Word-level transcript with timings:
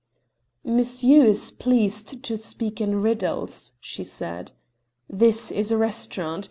"Monsieur 0.63 1.25
is 1.27 1.51
pleased 1.51 2.23
to 2.23 2.35
speak 2.35 2.81
in 2.81 3.03
riddles," 3.03 3.73
she 3.79 4.03
said. 4.03 4.51
"This 5.07 5.51
is 5.51 5.71
a 5.71 5.77
restaurant. 5.77 6.39